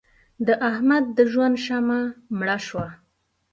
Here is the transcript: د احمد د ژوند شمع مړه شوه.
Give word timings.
د 0.47 0.49
احمد 0.69 1.03
د 1.17 1.19
ژوند 1.31 1.55
شمع 1.65 2.01
مړه 2.37 2.57
شوه. 2.67 2.87